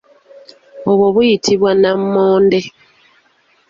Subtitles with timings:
[0.89, 2.59] Obwo buyitibwa nammonde.